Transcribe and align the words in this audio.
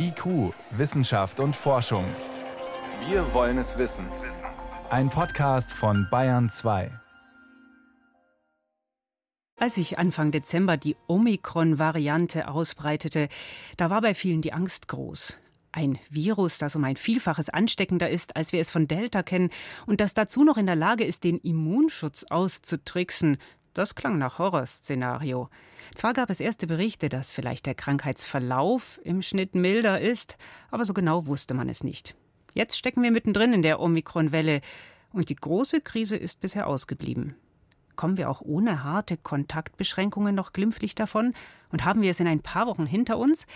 IQ, 0.00 0.54
Wissenschaft 0.70 1.40
und 1.40 1.56
Forschung. 1.56 2.04
Wir 3.08 3.34
wollen 3.34 3.58
es 3.58 3.78
wissen. 3.78 4.06
Ein 4.90 5.10
Podcast 5.10 5.72
von 5.72 6.06
Bayern 6.08 6.48
2. 6.48 6.92
Als 9.58 9.74
sich 9.74 9.98
Anfang 9.98 10.30
Dezember 10.30 10.76
die 10.76 10.94
Omikron-Variante 11.08 12.46
ausbreitete, 12.46 13.28
da 13.76 13.90
war 13.90 14.00
bei 14.00 14.14
vielen 14.14 14.40
die 14.40 14.52
Angst 14.52 14.86
groß. 14.86 15.36
Ein 15.72 15.98
Virus, 16.08 16.58
das 16.58 16.76
um 16.76 16.84
ein 16.84 16.96
Vielfaches 16.96 17.48
ansteckender 17.48 18.08
ist, 18.08 18.36
als 18.36 18.52
wir 18.52 18.60
es 18.60 18.70
von 18.70 18.86
Delta 18.86 19.24
kennen, 19.24 19.50
und 19.86 20.00
das 20.00 20.14
dazu 20.14 20.44
noch 20.44 20.58
in 20.58 20.66
der 20.66 20.76
Lage 20.76 21.02
ist, 21.02 21.24
den 21.24 21.38
Immunschutz 21.38 22.24
auszutricksen, 22.30 23.36
das 23.78 23.94
klang 23.94 24.18
nach 24.18 24.38
Horrorszenario. 24.38 25.48
Zwar 25.94 26.12
gab 26.12 26.30
es 26.30 26.40
erste 26.40 26.66
Berichte, 26.66 27.08
dass 27.08 27.30
vielleicht 27.30 27.66
der 27.66 27.74
Krankheitsverlauf 27.74 29.00
im 29.04 29.22
Schnitt 29.22 29.54
milder 29.54 30.00
ist, 30.00 30.36
aber 30.70 30.84
so 30.84 30.92
genau 30.92 31.26
wusste 31.26 31.54
man 31.54 31.68
es 31.68 31.84
nicht. 31.84 32.14
Jetzt 32.54 32.76
stecken 32.76 33.02
wir 33.02 33.10
mittendrin 33.10 33.52
in 33.52 33.62
der 33.62 33.80
Omikron-Welle 33.80 34.60
und 35.12 35.28
die 35.28 35.36
große 35.36 35.80
Krise 35.80 36.16
ist 36.16 36.40
bisher 36.40 36.66
ausgeblieben. 36.66 37.36
Kommen 37.96 38.16
wir 38.16 38.30
auch 38.30 38.42
ohne 38.42 38.84
harte 38.84 39.16
Kontaktbeschränkungen 39.16 40.34
noch 40.34 40.52
glimpflich 40.52 40.94
davon 40.94 41.34
und 41.70 41.84
haben 41.84 42.02
wir 42.02 42.10
es 42.10 42.20
in 42.20 42.28
ein 42.28 42.42
paar 42.42 42.66
Wochen 42.66 42.86
hinter 42.86 43.18
uns? 43.18 43.46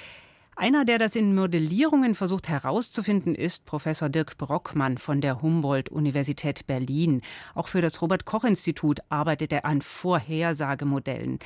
Einer, 0.54 0.84
der 0.84 0.98
das 0.98 1.16
in 1.16 1.34
Modellierungen 1.34 2.14
versucht 2.14 2.48
herauszufinden, 2.48 3.34
ist 3.34 3.64
Professor 3.64 4.10
Dirk 4.10 4.36
Brockmann 4.36 4.98
von 4.98 5.22
der 5.22 5.40
Humboldt-Universität 5.40 6.66
Berlin. 6.66 7.22
Auch 7.54 7.68
für 7.68 7.80
das 7.80 8.02
Robert-Koch-Institut 8.02 9.00
arbeitet 9.08 9.52
er 9.52 9.64
an 9.64 9.80
Vorhersagemodellen. 9.80 11.38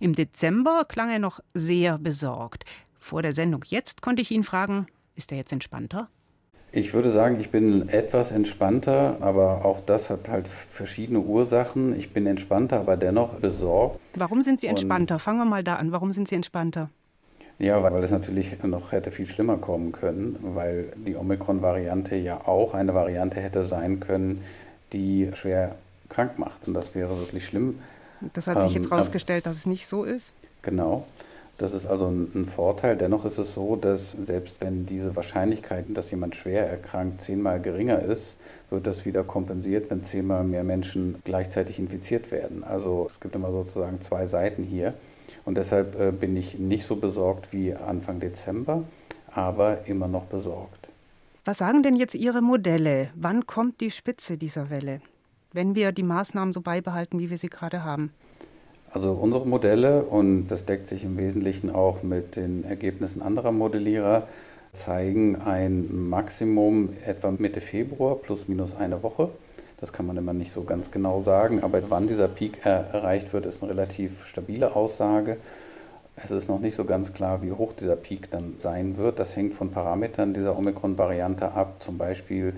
Im 0.00 0.14
Dezember 0.14 0.84
klang 0.88 1.10
er 1.10 1.18
noch 1.18 1.40
sehr 1.52 1.98
besorgt. 1.98 2.64
Vor 2.98 3.20
der 3.20 3.34
Sendung 3.34 3.62
jetzt 3.66 4.00
konnte 4.00 4.22
ich 4.22 4.30
ihn 4.30 4.44
fragen, 4.44 4.86
ist 5.14 5.30
er 5.30 5.38
jetzt 5.38 5.52
entspannter? 5.52 6.08
Ich 6.72 6.94
würde 6.94 7.12
sagen, 7.12 7.38
ich 7.38 7.50
bin 7.50 7.88
etwas 7.90 8.32
entspannter, 8.32 9.18
aber 9.20 9.64
auch 9.64 9.80
das 9.84 10.10
hat 10.10 10.28
halt 10.28 10.48
verschiedene 10.48 11.20
Ursachen. 11.20 11.96
Ich 11.96 12.12
bin 12.12 12.26
entspannter, 12.26 12.80
aber 12.80 12.96
dennoch 12.96 13.34
besorgt. 13.34 14.00
Warum 14.16 14.42
sind 14.42 14.58
Sie 14.58 14.66
entspannter? 14.66 15.16
Und 15.16 15.20
Fangen 15.20 15.38
wir 15.38 15.44
mal 15.44 15.62
da 15.62 15.76
an. 15.76 15.92
Warum 15.92 16.12
sind 16.12 16.26
Sie 16.26 16.34
entspannter? 16.34 16.88
Ja, 17.58 17.82
weil 17.82 18.02
es 18.02 18.10
natürlich 18.10 18.62
noch 18.64 18.92
hätte 18.92 19.10
viel 19.10 19.26
schlimmer 19.26 19.56
kommen 19.56 19.92
können, 19.92 20.38
weil 20.42 20.92
die 20.96 21.14
Omikron-Variante 21.14 22.16
ja 22.16 22.40
auch 22.46 22.74
eine 22.74 22.94
Variante 22.94 23.40
hätte 23.40 23.64
sein 23.64 24.00
können, 24.00 24.42
die 24.92 25.30
schwer 25.34 25.76
krank 26.08 26.38
macht. 26.38 26.66
Und 26.66 26.74
das 26.74 26.94
wäre 26.94 27.16
wirklich 27.18 27.46
schlimm. 27.46 27.78
Das 28.32 28.46
hat 28.46 28.60
sich 28.60 28.74
jetzt 28.74 28.90
herausgestellt, 28.90 29.46
ähm, 29.46 29.50
dass 29.50 29.58
es 29.58 29.66
nicht 29.66 29.86
so 29.86 30.04
ist? 30.04 30.32
Genau. 30.62 31.04
Das 31.56 31.72
ist 31.72 31.86
also 31.86 32.08
ein, 32.08 32.46
Vorteil. 32.46 32.96
Dennoch 32.96 33.24
ist 33.24 33.38
es 33.38 33.54
so, 33.54 33.76
dass 33.76 34.10
selbst 34.10 34.60
wenn 34.60 34.86
diese 34.86 35.14
Wahrscheinlichkeit, 35.14 35.84
dass 35.90 36.10
jemand 36.10 36.34
schwer 36.34 36.68
erkrankt, 36.68 37.20
zehnmal 37.20 37.60
geringer 37.60 38.00
ist, 38.00 38.34
wird 38.70 38.88
das 38.88 39.04
wieder 39.04 39.22
kompensiert, 39.22 39.88
wenn 39.88 40.02
zehnmal 40.02 40.42
mehr 40.42 40.64
Menschen 40.64 41.16
gleichzeitig 41.24 41.78
infiziert 41.78 42.32
werden. 42.32 42.64
Also 42.64 43.06
es 43.08 43.20
gibt 43.20 43.36
immer 43.36 43.52
sozusagen 43.52 44.00
zwei 44.00 44.26
Seiten 44.26 44.64
hier. 44.64 44.94
Und 45.44 45.56
deshalb 45.56 45.98
äh, 45.98 46.10
bin 46.10 46.36
ich 46.36 46.58
nicht 46.58 46.86
so 46.86 46.96
besorgt 46.96 47.52
wie 47.52 47.74
Anfang 47.74 48.20
Dezember, 48.20 48.84
aber 49.32 49.86
immer 49.86 50.08
noch 50.08 50.24
besorgt. 50.24 50.88
Was 51.44 51.58
sagen 51.58 51.82
denn 51.82 51.94
jetzt 51.94 52.14
Ihre 52.14 52.40
Modelle? 52.40 53.10
Wann 53.14 53.46
kommt 53.46 53.80
die 53.80 53.90
Spitze 53.90 54.38
dieser 54.38 54.70
Welle, 54.70 55.00
wenn 55.52 55.74
wir 55.74 55.92
die 55.92 56.02
Maßnahmen 56.02 56.54
so 56.54 56.62
beibehalten, 56.62 57.18
wie 57.18 57.28
wir 57.28 57.36
sie 57.36 57.50
gerade 57.50 57.84
haben? 57.84 58.10
Also 58.90 59.10
unsere 59.12 59.46
Modelle, 59.46 60.04
und 60.04 60.46
das 60.46 60.64
deckt 60.64 60.86
sich 60.86 61.04
im 61.04 61.18
Wesentlichen 61.18 61.68
auch 61.68 62.02
mit 62.02 62.36
den 62.36 62.64
Ergebnissen 62.64 63.22
anderer 63.22 63.50
Modellierer, 63.50 64.28
zeigen 64.72 65.36
ein 65.36 66.08
Maximum 66.08 66.90
etwa 67.04 67.32
Mitte 67.32 67.60
Februar 67.60 68.14
plus 68.14 68.48
minus 68.48 68.74
eine 68.74 69.02
Woche. 69.02 69.30
Das 69.80 69.92
kann 69.92 70.06
man 70.06 70.16
immer 70.16 70.32
nicht 70.32 70.52
so 70.52 70.64
ganz 70.64 70.90
genau 70.90 71.20
sagen, 71.20 71.62
aber 71.62 71.82
wann 71.90 72.08
dieser 72.08 72.28
Peak 72.28 72.64
er 72.64 72.88
erreicht 72.92 73.32
wird, 73.32 73.46
ist 73.46 73.62
eine 73.62 73.72
relativ 73.72 74.26
stabile 74.26 74.74
Aussage. 74.76 75.36
Es 76.16 76.30
ist 76.30 76.48
noch 76.48 76.60
nicht 76.60 76.76
so 76.76 76.84
ganz 76.84 77.12
klar, 77.12 77.42
wie 77.42 77.52
hoch 77.52 77.72
dieser 77.72 77.96
Peak 77.96 78.30
dann 78.30 78.54
sein 78.58 78.96
wird. 78.96 79.18
Das 79.18 79.34
hängt 79.34 79.54
von 79.54 79.70
Parametern 79.70 80.32
dieser 80.32 80.56
Omikron-Variante 80.56 81.52
ab, 81.52 81.76
zum 81.80 81.98
Beispiel 81.98 82.54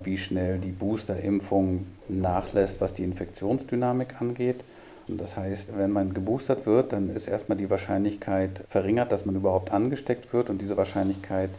wie 0.00 0.18
schnell 0.18 0.58
die 0.58 0.70
Boosterimpfung 0.70 1.86
nachlässt, 2.08 2.80
was 2.80 2.94
die 2.94 3.04
Infektionsdynamik 3.04 4.20
angeht. 4.20 4.62
Und 5.08 5.18
das 5.18 5.36
heißt, 5.36 5.76
wenn 5.76 5.90
man 5.90 6.12
geboostert 6.12 6.66
wird, 6.66 6.92
dann 6.92 7.14
ist 7.14 7.26
erstmal 7.26 7.56
die 7.56 7.70
Wahrscheinlichkeit 7.70 8.62
verringert, 8.68 9.10
dass 9.10 9.24
man 9.24 9.36
überhaupt 9.36 9.72
angesteckt 9.72 10.32
wird 10.34 10.50
und 10.50 10.60
diese 10.60 10.76
Wahrscheinlichkeit 10.76 11.50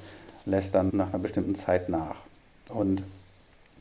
lässt 0.45 0.75
dann 0.75 0.89
nach 0.93 1.09
einer 1.09 1.21
bestimmten 1.21 1.55
Zeit 1.55 1.89
nach. 1.89 2.17
Und 2.69 3.01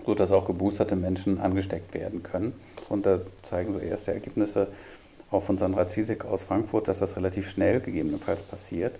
sodass 0.06 0.32
auch 0.32 0.46
geboosterte 0.46 0.96
Menschen 0.96 1.40
angesteckt 1.40 1.94
werden 1.94 2.22
können. 2.22 2.52
Und 2.88 3.06
da 3.06 3.20
zeigen 3.42 3.72
so 3.72 3.78
erste 3.78 4.12
Ergebnisse 4.12 4.68
auch 5.30 5.42
von 5.42 5.58
Sandra 5.58 5.88
Ziesek 5.88 6.24
aus 6.24 6.42
Frankfurt, 6.42 6.88
dass 6.88 7.00
das 7.00 7.16
relativ 7.16 7.50
schnell 7.50 7.80
gegebenenfalls 7.80 8.42
passiert. 8.42 8.94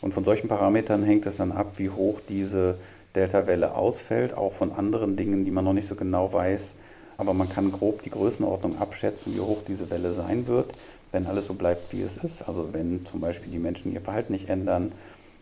Und 0.00 0.14
von 0.14 0.24
solchen 0.24 0.48
Parametern 0.48 1.02
hängt 1.02 1.26
es 1.26 1.36
dann 1.36 1.52
ab, 1.52 1.72
wie 1.76 1.90
hoch 1.90 2.20
diese 2.28 2.76
Delta-Welle 3.14 3.74
ausfällt, 3.74 4.34
auch 4.34 4.52
von 4.52 4.72
anderen 4.72 5.16
Dingen, 5.16 5.44
die 5.44 5.50
man 5.50 5.64
noch 5.64 5.72
nicht 5.72 5.88
so 5.88 5.94
genau 5.94 6.32
weiß. 6.32 6.74
Aber 7.18 7.32
man 7.34 7.48
kann 7.48 7.72
grob 7.72 8.02
die 8.02 8.10
Größenordnung 8.10 8.78
abschätzen, 8.78 9.34
wie 9.34 9.40
hoch 9.40 9.62
diese 9.66 9.90
Welle 9.90 10.12
sein 10.12 10.46
wird, 10.48 10.70
wenn 11.12 11.26
alles 11.26 11.46
so 11.46 11.54
bleibt, 11.54 11.92
wie 11.92 12.02
es 12.02 12.18
ist. 12.18 12.46
Also 12.46 12.68
wenn 12.72 13.06
zum 13.06 13.20
Beispiel 13.20 13.50
die 13.50 13.58
Menschen 13.58 13.92
ihr 13.92 14.02
Verhalten 14.02 14.32
nicht 14.32 14.48
ändern 14.48 14.92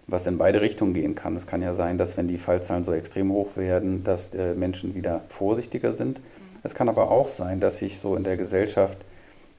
was 0.07 0.27
in 0.27 0.39
beide 0.39 0.61
Richtungen 0.61 0.95
gehen 0.95 1.15
kann. 1.15 1.37
Es 1.37 1.47
kann 1.47 1.63
ja 1.63 1.75
sein, 1.75 1.99
dass 1.99 2.17
wenn 2.17 2.29
die 2.29 2.39
Fallzahlen 2.39 2.85
so 2.85 2.93
extrem 2.93 3.31
hoch 3.33 3.57
werden, 3.57 4.05
dass 4.05 4.35
äh, 4.35 4.55
Menschen 4.55 4.95
wieder 4.95 5.23
vorsichtiger 5.29 5.93
sind. 5.93 6.21
Es 6.63 6.75
kann 6.75 6.89
aber 6.89 7.11
auch 7.11 7.29
sein, 7.29 7.61
dass 7.61 7.79
sich 7.79 7.99
so 7.99 8.17
in 8.17 8.25
der 8.25 8.37
Gesellschaft 8.37 8.99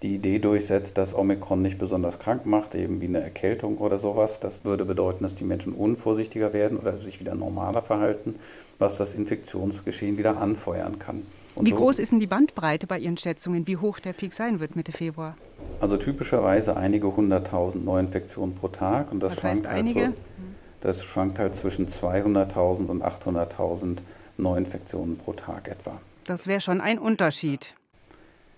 die 0.02 0.16
Idee 0.16 0.40
durchsetzt, 0.40 0.98
dass 0.98 1.16
Omikron 1.16 1.62
nicht 1.62 1.80
besonders 1.80 2.20
krank 2.20 2.46
macht, 2.46 2.76
eben 2.76 3.02
wie 3.02 3.08
eine 3.08 3.22
Erkältung 3.22 3.78
oder 3.78 3.98
sowas. 3.98 4.40
Das 4.40 4.66
würde 4.66 4.86
bedeuten, 4.86 5.24
dass 5.24 5.36
die 5.36 5.46
Menschen 5.46 5.74
unvorsichtiger 5.74 6.54
werden 6.54 6.78
oder 6.78 6.98
sich 6.98 7.20
wieder 7.20 7.34
normaler 7.34 7.82
verhalten, 7.82 8.36
was 8.78 8.98
das 8.98 9.16
Infektionsgeschehen 9.16 10.18
wieder 10.18 10.38
anfeuern 10.38 11.00
kann. 11.00 11.24
Und 11.56 11.66
Wie 11.66 11.72
so, 11.72 11.78
groß 11.78 12.00
ist 12.00 12.12
denn 12.12 12.20
die 12.20 12.28
Bandbreite 12.28 12.86
bei 12.86 13.00
Ihren 13.00 13.16
Schätzungen, 13.18 13.66
wie 13.66 13.78
hoch 13.78 14.00
der 14.00 14.12
Peak 14.12 14.34
sein 14.34 14.60
wird 14.60 14.76
Mitte 14.76 14.92
Februar? 14.92 15.38
Also 15.80 15.96
typischerweise 15.96 16.76
einige 16.76 17.16
hunderttausend 17.16 17.86
Neuinfektionen 17.86 18.56
pro 18.56 18.68
Tag. 18.68 19.12
Und 19.12 19.22
das 19.22 19.34
Was 19.34 19.40
schwankt 19.40 19.66
heißt 19.66 19.76
einige? 19.76 20.02
Halt 20.08 20.16
so, 20.16 20.35
das 20.82 21.04
schwankt 21.04 21.40
halt 21.40 21.56
zwischen 21.56 21.88
200.000 21.88 22.88
und 22.88 23.04
800.000 23.04 23.98
Neuinfektionen 24.38 25.18
pro 25.18 25.34
Tag 25.34 25.68
etwa. 25.68 26.00
Das 26.26 26.48
wäre 26.48 26.62
schon 26.62 26.82
ein 26.82 27.00
Unterschied. 27.00 27.76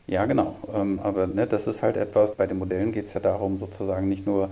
Ja, 0.07 0.25
genau. 0.25 0.55
Ähm, 0.73 0.99
aber 1.03 1.27
ne, 1.27 1.47
das 1.47 1.67
ist 1.67 1.83
halt 1.83 1.97
etwas, 1.97 2.35
bei 2.35 2.47
den 2.47 2.57
Modellen 2.57 2.91
geht 2.93 3.05
es 3.05 3.13
ja 3.13 3.19
darum, 3.19 3.59
sozusagen 3.59 4.07
nicht 4.07 4.25
nur 4.25 4.49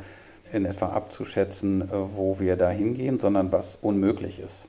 in 0.51 0.65
etwa 0.65 0.89
abzuschätzen, 0.89 1.81
äh, 1.83 1.87
wo 2.15 2.39
wir 2.39 2.57
da 2.57 2.69
hingehen, 2.69 3.19
sondern 3.19 3.51
was 3.51 3.77
unmöglich 3.81 4.39
ist. 4.39 4.65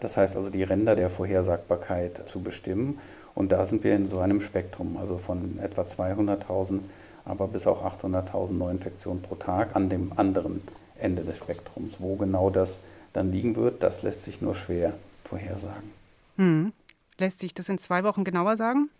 Das 0.00 0.16
heißt 0.16 0.36
also, 0.36 0.50
die 0.50 0.62
Ränder 0.62 0.94
der 0.94 1.10
Vorhersagbarkeit 1.10 2.28
zu 2.28 2.40
bestimmen. 2.40 2.98
Und 3.34 3.52
da 3.52 3.64
sind 3.64 3.84
wir 3.84 3.94
in 3.96 4.06
so 4.06 4.18
einem 4.18 4.40
Spektrum, 4.40 4.96
also 4.96 5.16
von 5.18 5.58
etwa 5.62 5.82
200.000, 5.82 6.80
aber 7.28 7.46
bis 7.48 7.66
auch 7.66 7.84
800.000 7.84 8.52
Neuinfektionen 8.52 9.22
pro 9.22 9.36
Tag 9.36 9.76
an 9.76 9.88
dem 9.88 10.12
anderen 10.16 10.62
Ende 10.98 11.22
des 11.22 11.36
Spektrums. 11.36 11.96
Wo 11.98 12.16
genau 12.16 12.50
das 12.50 12.78
dann 13.12 13.30
liegen 13.32 13.56
wird, 13.56 13.82
das 13.82 14.02
lässt 14.02 14.24
sich 14.24 14.40
nur 14.40 14.54
schwer 14.54 14.94
vorhersagen. 15.24 15.92
Hm. 16.36 16.72
Lässt 17.18 17.40
sich 17.40 17.54
das 17.54 17.68
in 17.68 17.78
zwei 17.78 18.04
Wochen 18.04 18.24
genauer 18.24 18.56
sagen? 18.56 18.90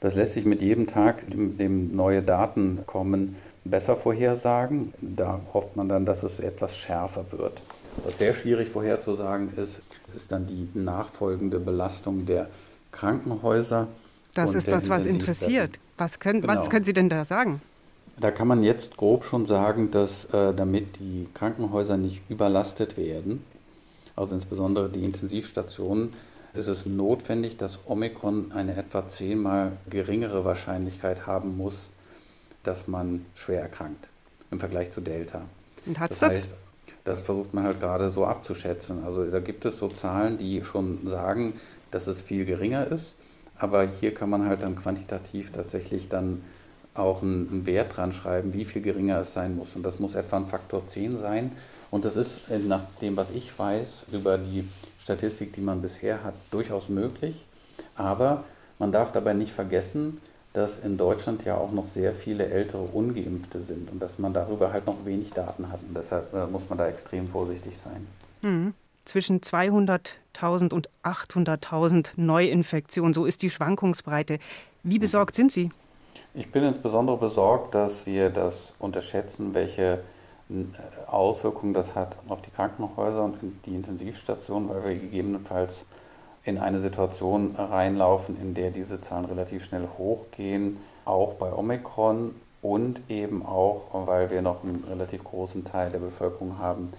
Das 0.00 0.14
lässt 0.14 0.34
sich 0.34 0.44
mit 0.44 0.60
jedem 0.60 0.86
Tag, 0.86 1.28
dem, 1.30 1.56
dem 1.56 1.96
neue 1.96 2.22
Daten 2.22 2.80
kommen, 2.86 3.36
besser 3.64 3.96
vorhersagen. 3.96 4.92
Da 5.00 5.40
hofft 5.52 5.76
man 5.76 5.88
dann, 5.88 6.04
dass 6.04 6.22
es 6.22 6.38
etwas 6.38 6.76
schärfer 6.76 7.24
wird. 7.32 7.60
Was 8.04 8.18
sehr 8.18 8.34
schwierig 8.34 8.68
vorherzusagen 8.68 9.50
ist, 9.56 9.82
ist 10.14 10.30
dann 10.32 10.46
die 10.46 10.68
nachfolgende 10.74 11.58
Belastung 11.58 12.26
der 12.26 12.48
Krankenhäuser. 12.92 13.88
Das 14.36 14.54
ist 14.54 14.68
das, 14.68 14.88
was 14.88 15.06
interessiert. 15.06 15.78
Was 15.96 16.20
können, 16.20 16.42
genau. 16.42 16.54
was 16.54 16.70
können 16.70 16.84
Sie 16.84 16.92
denn 16.92 17.08
da 17.08 17.24
sagen? 17.24 17.60
Da 18.18 18.30
kann 18.30 18.48
man 18.48 18.62
jetzt 18.62 18.96
grob 18.96 19.24
schon 19.24 19.46
sagen, 19.46 19.90
dass 19.90 20.26
äh, 20.26 20.54
damit 20.54 20.98
die 21.00 21.28
Krankenhäuser 21.34 21.96
nicht 21.96 22.22
überlastet 22.28 22.96
werden, 22.96 23.44
also 24.14 24.34
insbesondere 24.34 24.88
die 24.88 25.04
Intensivstationen, 25.04 26.14
ist 26.54 26.68
es 26.68 26.86
notwendig, 26.86 27.58
dass 27.58 27.80
Omikron 27.86 28.52
eine 28.52 28.76
etwa 28.76 29.06
zehnmal 29.08 29.72
geringere 29.90 30.44
Wahrscheinlichkeit 30.44 31.26
haben 31.26 31.56
muss, 31.56 31.90
dass 32.62 32.88
man 32.88 33.26
schwer 33.34 33.60
erkrankt 33.60 34.08
im 34.50 34.60
Vergleich 34.60 34.90
zu 34.90 35.00
Delta. 35.00 35.42
Und 35.84 35.98
hat 35.98 36.10
es 36.10 36.18
das? 36.18 36.32
Heißt, 36.32 36.54
das 37.04 37.20
versucht 37.20 37.54
man 37.54 37.64
halt 37.64 37.80
gerade 37.80 38.10
so 38.10 38.24
abzuschätzen. 38.24 39.04
Also 39.04 39.24
da 39.26 39.40
gibt 39.40 39.64
es 39.64 39.76
so 39.76 39.88
Zahlen, 39.88 40.38
die 40.38 40.64
schon 40.64 41.06
sagen, 41.06 41.54
dass 41.90 42.06
es 42.06 42.20
viel 42.20 42.44
geringer 42.44 42.86
ist. 42.88 43.14
Aber 43.58 43.88
hier 44.00 44.12
kann 44.14 44.30
man 44.30 44.46
halt 44.46 44.62
dann 44.62 44.76
quantitativ 44.76 45.52
tatsächlich 45.52 46.08
dann 46.08 46.42
auch 46.94 47.22
einen 47.22 47.66
Wert 47.66 47.96
dran 47.96 48.12
schreiben, 48.12 48.52
wie 48.54 48.64
viel 48.64 48.82
geringer 48.82 49.20
es 49.20 49.32
sein 49.32 49.56
muss. 49.56 49.76
Und 49.76 49.82
das 49.82 49.98
muss 49.98 50.14
etwa 50.14 50.38
ein 50.38 50.46
Faktor 50.46 50.86
10 50.86 51.16
sein. 51.16 51.52
Und 51.90 52.04
das 52.04 52.16
ist 52.16 52.40
nach 52.66 52.82
dem, 53.00 53.16
was 53.16 53.30
ich 53.30 53.56
weiß, 53.58 54.06
über 54.12 54.38
die 54.38 54.68
Statistik, 55.02 55.52
die 55.52 55.60
man 55.60 55.82
bisher 55.82 56.24
hat, 56.24 56.34
durchaus 56.50 56.88
möglich. 56.88 57.44
Aber 57.94 58.44
man 58.78 58.92
darf 58.92 59.12
dabei 59.12 59.34
nicht 59.34 59.52
vergessen, 59.52 60.20
dass 60.52 60.78
in 60.78 60.96
Deutschland 60.96 61.44
ja 61.44 61.56
auch 61.56 61.70
noch 61.70 61.84
sehr 61.84 62.14
viele 62.14 62.46
ältere 62.46 62.82
Ungeimpfte 62.82 63.60
sind 63.60 63.90
und 63.90 64.00
dass 64.00 64.18
man 64.18 64.32
darüber 64.32 64.72
halt 64.72 64.86
noch 64.86 65.04
wenig 65.04 65.30
Daten 65.30 65.70
hat. 65.70 65.80
Und 65.86 65.94
deshalb 65.94 66.32
äh, 66.32 66.46
muss 66.46 66.62
man 66.68 66.78
da 66.78 66.88
extrem 66.88 67.28
vorsichtig 67.28 67.74
sein. 67.84 68.06
Mhm. 68.40 68.74
Zwischen 69.06 69.40
200.000 69.40 70.74
und 70.74 70.90
800.000 71.04 72.10
Neuinfektionen, 72.16 73.14
so 73.14 73.24
ist 73.24 73.40
die 73.40 73.50
Schwankungsbreite. 73.50 74.40
Wie 74.82 74.98
besorgt 74.98 75.36
sind 75.36 75.52
Sie? 75.52 75.70
Ich 76.34 76.50
bin 76.50 76.64
insbesondere 76.64 77.16
besorgt, 77.16 77.74
dass 77.74 78.04
wir 78.04 78.30
das 78.30 78.74
unterschätzen, 78.80 79.54
welche 79.54 80.00
äh, 80.50 80.64
Auswirkungen 81.06 81.72
das 81.72 81.94
hat 81.94 82.16
auf 82.28 82.42
die 82.42 82.50
Krankenhäuser 82.50 83.24
und 83.24 83.36
die 83.64 83.76
Intensivstationen, 83.76 84.68
weil 84.68 84.84
wir 84.84 84.94
gegebenenfalls 84.96 85.86
in 86.42 86.58
eine 86.58 86.80
Situation 86.80 87.54
reinlaufen, 87.56 88.36
in 88.40 88.54
der 88.54 88.70
diese 88.70 89.00
Zahlen 89.00 89.24
relativ 89.26 89.64
schnell 89.64 89.88
hochgehen, 89.98 90.78
auch 91.04 91.34
bei 91.34 91.52
Omikron 91.52 92.34
und 92.60 93.00
eben 93.08 93.46
auch, 93.46 93.86
weil 93.92 94.30
wir 94.30 94.42
noch 94.42 94.64
einen 94.64 94.84
relativ 94.88 95.22
großen 95.22 95.64
Teil 95.64 95.90
der 95.90 96.00
Bevölkerung 96.00 96.58
haben, 96.58 96.92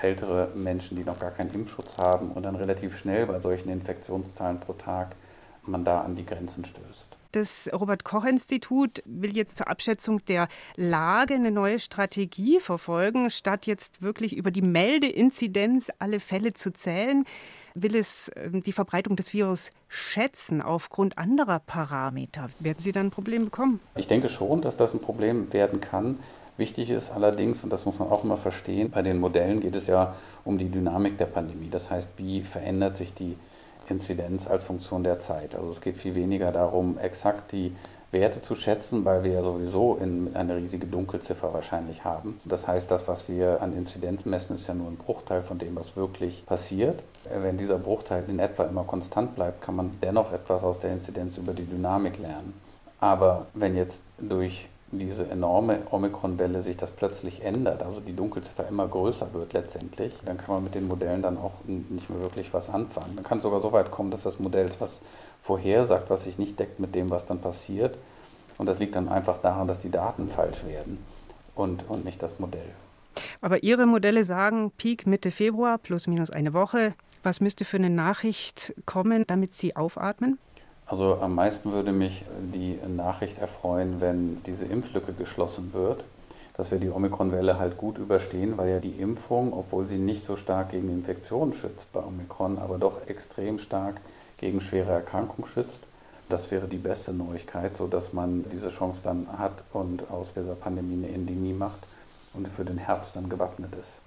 ältere 0.00 0.50
Menschen, 0.54 0.96
die 0.96 1.04
noch 1.04 1.18
gar 1.18 1.30
keinen 1.30 1.52
Impfschutz 1.54 1.96
haben 1.96 2.30
und 2.32 2.42
dann 2.42 2.56
relativ 2.56 2.96
schnell 2.96 3.26
bei 3.26 3.38
solchen 3.38 3.70
Infektionszahlen 3.70 4.60
pro 4.60 4.74
Tag 4.74 5.16
man 5.62 5.84
da 5.84 6.02
an 6.02 6.14
die 6.14 6.26
Grenzen 6.26 6.64
stößt. 6.64 7.16
Das 7.32 7.68
Robert 7.72 8.04
Koch 8.04 8.24
Institut 8.24 9.02
will 9.06 9.36
jetzt 9.36 9.56
zur 9.56 9.68
Abschätzung 9.68 10.24
der 10.26 10.48
Lage 10.76 11.34
eine 11.34 11.50
neue 11.50 11.80
Strategie 11.80 12.60
verfolgen, 12.60 13.30
statt 13.30 13.66
jetzt 13.66 14.02
wirklich 14.02 14.36
über 14.36 14.50
die 14.50 14.62
Meldeinzidenz 14.62 15.90
alle 15.98 16.20
Fälle 16.20 16.52
zu 16.52 16.72
zählen 16.72 17.24
will 17.74 17.96
es 17.96 18.30
ähm, 18.36 18.62
die 18.62 18.72
Verbreitung 18.72 19.16
des 19.16 19.32
Virus 19.32 19.70
schätzen 19.88 20.62
aufgrund 20.62 21.18
anderer 21.18 21.58
Parameter. 21.58 22.48
Werden 22.60 22.78
Sie 22.78 22.92
dann 22.92 23.06
ein 23.06 23.10
Problem 23.10 23.46
bekommen? 23.46 23.80
Ich 23.96 24.06
denke 24.06 24.28
schon, 24.28 24.62
dass 24.62 24.76
das 24.76 24.94
ein 24.94 25.00
Problem 25.00 25.52
werden 25.52 25.80
kann. 25.80 26.18
Wichtig 26.56 26.90
ist 26.90 27.10
allerdings, 27.10 27.64
und 27.64 27.72
das 27.72 27.84
muss 27.84 27.98
man 27.98 28.08
auch 28.10 28.22
immer 28.22 28.36
verstehen, 28.36 28.90
bei 28.90 29.02
den 29.02 29.18
Modellen 29.18 29.60
geht 29.60 29.74
es 29.74 29.88
ja 29.88 30.14
um 30.44 30.56
die 30.56 30.70
Dynamik 30.70 31.18
der 31.18 31.26
Pandemie. 31.26 31.68
Das 31.68 31.90
heißt, 31.90 32.10
wie 32.16 32.42
verändert 32.42 32.96
sich 32.96 33.12
die 33.12 33.36
Inzidenz 33.88 34.46
als 34.46 34.62
Funktion 34.62 35.02
der 35.02 35.18
Zeit? 35.18 35.56
Also 35.56 35.70
es 35.70 35.80
geht 35.80 35.96
viel 35.96 36.14
weniger 36.14 36.52
darum, 36.52 36.96
exakt 36.98 37.50
die 37.50 37.74
Werte 38.12 38.40
zu 38.40 38.54
schätzen, 38.54 39.04
weil 39.04 39.24
wir 39.24 39.32
ja 39.32 39.42
sowieso 39.42 39.96
in 39.96 40.36
eine 40.36 40.56
riesige 40.56 40.86
Dunkelziffer 40.86 41.52
wahrscheinlich 41.52 42.04
haben. 42.04 42.40
Das 42.44 42.68
heißt, 42.68 42.88
das, 42.88 43.08
was 43.08 43.28
wir 43.28 43.60
an 43.60 43.76
Inzidenz 43.76 44.24
messen, 44.24 44.54
ist 44.54 44.68
ja 44.68 44.74
nur 44.74 44.86
ein 44.86 44.96
Bruchteil 44.96 45.42
von 45.42 45.58
dem, 45.58 45.74
was 45.74 45.96
wirklich 45.96 46.46
passiert. 46.46 47.02
Wenn 47.28 47.58
dieser 47.58 47.78
Bruchteil 47.78 48.24
in 48.28 48.38
etwa 48.38 48.62
immer 48.64 48.84
konstant 48.84 49.34
bleibt, 49.34 49.60
kann 49.60 49.74
man 49.74 49.90
dennoch 50.00 50.32
etwas 50.32 50.62
aus 50.62 50.78
der 50.78 50.92
Inzidenz 50.92 51.36
über 51.36 51.52
die 51.52 51.66
Dynamik 51.66 52.18
lernen. 52.18 52.54
Aber 53.00 53.46
wenn 53.54 53.76
jetzt 53.76 54.02
durch 54.18 54.68
diese 54.90 55.28
enorme 55.28 55.80
Omikron-Welle 55.90 56.62
sich 56.62 56.76
das 56.76 56.90
plötzlich 56.90 57.42
ändert, 57.42 57.82
also 57.82 58.00
die 58.00 58.14
Dunkelziffer 58.14 58.68
immer 58.68 58.86
größer 58.86 59.32
wird 59.32 59.52
letztendlich, 59.52 60.14
dann 60.24 60.36
kann 60.36 60.54
man 60.54 60.64
mit 60.64 60.74
den 60.74 60.86
Modellen 60.86 61.22
dann 61.22 61.36
auch 61.36 61.52
nicht 61.66 62.10
mehr 62.10 62.20
wirklich 62.20 62.52
was 62.54 62.70
anfangen. 62.70 63.16
Dann 63.16 63.24
kann 63.24 63.38
es 63.38 63.42
sogar 63.42 63.60
so 63.60 63.72
weit 63.72 63.90
kommen, 63.90 64.10
dass 64.10 64.22
das 64.22 64.38
Modell 64.38 64.66
etwas 64.66 65.00
vorhersagt, 65.42 66.10
was 66.10 66.24
sich 66.24 66.38
nicht 66.38 66.58
deckt 66.58 66.80
mit 66.80 66.94
dem, 66.94 67.10
was 67.10 67.26
dann 67.26 67.40
passiert. 67.40 67.98
Und 68.56 68.66
das 68.66 68.78
liegt 68.78 68.94
dann 68.94 69.08
einfach 69.08 69.38
daran, 69.38 69.66
dass 69.66 69.80
die 69.80 69.90
Daten 69.90 70.28
falsch 70.28 70.64
werden 70.64 70.98
und, 71.54 71.88
und 71.88 72.04
nicht 72.04 72.22
das 72.22 72.38
Modell. 72.38 72.70
Aber 73.40 73.62
Ihre 73.62 73.86
Modelle 73.86 74.24
sagen 74.24 74.72
Peak 74.76 75.06
Mitte 75.06 75.30
Februar 75.30 75.78
plus 75.78 76.06
minus 76.06 76.30
eine 76.30 76.52
Woche. 76.52 76.94
Was 77.22 77.40
müsste 77.40 77.64
für 77.64 77.78
eine 77.78 77.90
Nachricht 77.90 78.74
kommen, 78.86 79.26
damit 79.26 79.54
Sie 79.54 79.76
aufatmen? 79.76 80.38
Also 80.86 81.18
am 81.20 81.34
meisten 81.34 81.72
würde 81.72 81.92
mich 81.92 82.24
die 82.52 82.78
Nachricht 82.86 83.38
erfreuen, 83.38 84.00
wenn 84.00 84.42
diese 84.44 84.66
Impflücke 84.66 85.12
geschlossen 85.12 85.72
wird, 85.72 86.04
dass 86.56 86.70
wir 86.70 86.78
die 86.78 86.90
Omikron-Welle 86.90 87.58
halt 87.58 87.78
gut 87.78 87.98
überstehen, 87.98 88.58
weil 88.58 88.70
ja 88.70 88.80
die 88.80 89.00
Impfung, 89.00 89.52
obwohl 89.52 89.86
sie 89.88 89.98
nicht 89.98 90.24
so 90.24 90.36
stark 90.36 90.70
gegen 90.70 90.88
Infektionen 90.90 91.52
schützt 91.52 91.92
bei 91.92 92.00
Omikron, 92.00 92.58
aber 92.58 92.78
doch 92.78 93.06
extrem 93.08 93.58
stark 93.58 94.00
gegen 94.36 94.60
schwere 94.60 94.92
Erkrankungen 94.92 95.50
schützt. 95.50 95.80
Das 96.28 96.50
wäre 96.50 96.68
die 96.68 96.78
beste 96.78 97.12
Neuigkeit, 97.12 97.76
sodass 97.76 98.12
man 98.12 98.44
diese 98.52 98.68
Chance 98.68 99.00
dann 99.02 99.26
hat 99.38 99.64
und 99.72 100.10
aus 100.10 100.34
dieser 100.34 100.54
Pandemie 100.54 101.04
eine 101.04 101.14
Endemie 101.14 101.52
macht 101.52 101.80
und 102.34 102.46
für 102.48 102.64
den 102.64 102.78
Herbst 102.78 103.16
dann 103.16 103.28
gewappnet 103.28 103.74
ist. 103.74 104.00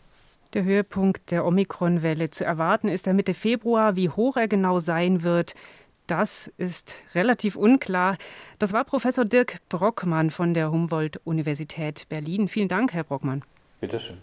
Der 0.54 0.64
Höhepunkt 0.64 1.32
der 1.32 1.46
Omikron-Welle 1.46 2.30
zu 2.30 2.46
erwarten 2.46 2.88
ist 2.88 3.06
der 3.06 3.14
Mitte 3.14 3.34
Februar. 3.34 3.96
Wie 3.96 4.10
hoch 4.10 4.38
er 4.38 4.48
genau 4.48 4.80
sein 4.80 5.22
wird, 5.22 5.54
das 6.08 6.52
ist 6.58 6.96
relativ 7.14 7.56
unklar. 7.56 8.18
Das 8.60 8.74
war 8.74 8.84
Professor 8.84 9.26
Dirk 9.26 9.58
Brockmann 9.70 10.32
von 10.32 10.54
der 10.54 10.72
Humboldt-Universität 10.72 12.08
Berlin. 12.10 12.48
Vielen 12.48 12.68
Dank, 12.68 12.94
Herr 12.94 13.04
Brockmann. 13.04 13.44
Bitteschön. 13.80 14.18